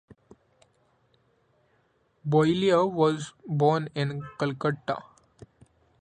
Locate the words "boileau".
2.25-2.87